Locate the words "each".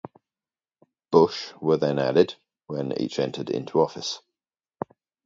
2.99-3.19